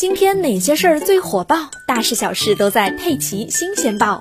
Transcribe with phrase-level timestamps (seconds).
[0.00, 1.68] 今天哪些事儿最火爆？
[1.86, 4.18] 大事小事都在《佩奇新鲜报》。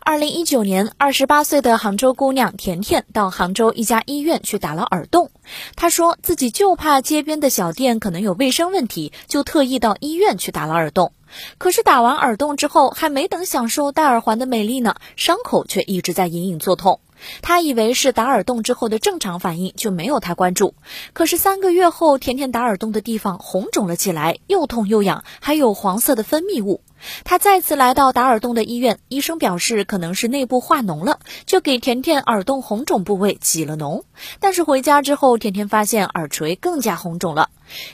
[0.00, 5.30] 二零一九年，二十八岁的杭州姑娘甜甜到杭州一家医院去打了耳洞。
[5.76, 11.14] 她说自己就怕街边的小店可能有卫生问题，就特意到医院去打了耳洞。
[11.56, 17.00] 可是打完耳洞之后，还没等享受戴耳环的美丽呢，伤口却一直在隐隐作痛。
[17.42, 20.74] 他以为是打耳洞之后的正常反应，就没有太关注。
[21.12, 26.82] 可是三个月后，甜甜打耳洞的地方红肿了起来，又痛又痒，还有黄色的分泌物。
[27.22, 34.02] 他再次来到打耳洞的医院，医生表示可能是内部化脓了，就给甜甜耳洞红肿部位挤了脓。
[34.40, 37.50] 但是回家之后，甜甜发现耳垂更加红肿了。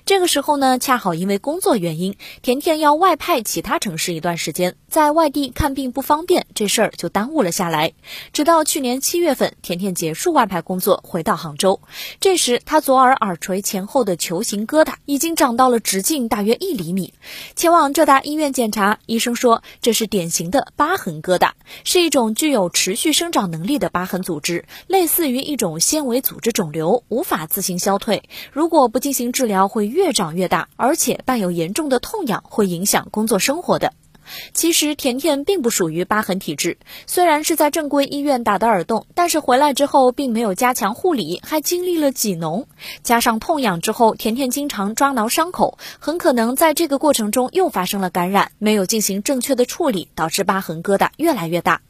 [0.06, 7.92] 这个时候呢，恰好因为工作原因，甜甜要外派其他城市一段时间，在外地看病不方便，这事儿就耽误了下来。
[8.33, 11.80] 直到去年七七月份，甜甜结束外派工作，回到杭州，
[12.18, 17.14] 这时她左耳耳垂前后的球形疙瘩已经长到了直径大约一厘米。
[17.55, 21.52] 前往浙大医院检查，医生说这是典型的疤痕疙瘩，
[21.84, 28.28] 是一种具有持续生长能力的疤痕组织，类似于一种纤维组织肿瘤，无法自行消退。
[28.50, 33.92] 如果不进行治疗，会越长越大，而且伴有严重的痛痒，会影响工作生活的。
[34.53, 42.67] 其实甜甜并不属于疤痕体质，虽然是在正规医院打的耳洞，但是回来之后并没有加强护理，还经历了挤脓，
[43.02, 51.80] 加上痛痒之后，甜甜经常抓挠伤口，很可能在这个过程中又发生了感染，没有进行正确的处理，导致疤痕疙瘩越来越大。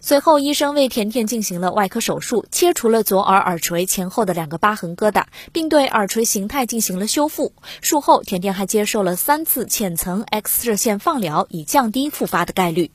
[0.00, 7.52] 随后，医生为甜甜进行了外科手术，切除了左耳耳垂前后的两个疤痕疙瘩，并对耳垂形态进行了修复。
[7.80, 12.90] 术后，甜甜还接受了三次浅层 X 射线放疗，以降低复发的概率。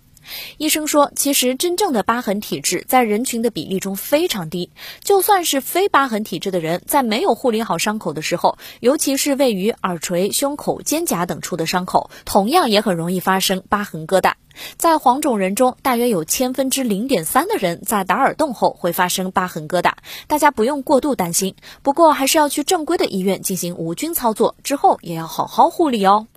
[0.58, 4.72] 医生说，其实真正的疤痕体质在人群的比例中非常低，
[5.04, 14.32] 就算是非疤痕体质的人，在没有护理好伤口的时候，尤其是位于耳垂、胸口、肩胛等处的伤口，同样也很容易发生疤痕疙瘩。
[14.78, 19.92] 在黄种人中，大约有千分之零点三的人在打耳洞后会发生疤痕疙瘩，
[20.28, 21.56] 大家不用过度担心。
[21.82, 26.28] 不过，还是要去正规的医院进行无菌操作，之后也要好好护理哦。